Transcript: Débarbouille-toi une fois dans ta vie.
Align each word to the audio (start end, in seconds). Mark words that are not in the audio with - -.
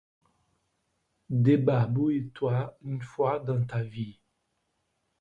Débarbouille-toi 1.29 2.75
une 2.81 3.03
fois 3.03 3.37
dans 3.39 3.63
ta 3.63 3.83
vie. 3.83 4.17